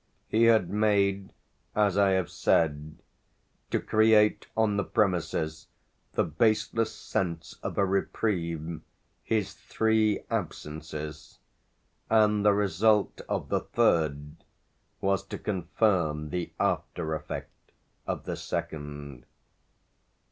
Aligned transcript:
He 0.29 0.45
had 0.45 0.71
made, 0.71 1.31
as 1.75 1.95
I 1.95 2.13
have 2.13 2.31
said, 2.31 2.97
to 3.69 3.79
create 3.79 4.47
on 4.57 4.75
the 4.77 4.83
premises 4.83 5.67
the 6.13 6.23
baseless 6.23 6.91
sense 6.91 7.57
of 7.61 7.77
a 7.77 7.85
reprieve, 7.85 8.81
his 9.23 9.53
three 9.53 10.21
absences; 10.31 11.37
and 12.09 12.43
the 12.43 12.53
result 12.53 13.21
of 13.29 13.49
the 13.49 13.59
third 13.59 14.37
was 15.01 15.21
to 15.25 15.37
confirm 15.37 16.31
the 16.31 16.51
after 16.59 17.13
effect 17.13 17.71
of 18.07 18.23
the 18.23 18.35
second. 18.37 19.27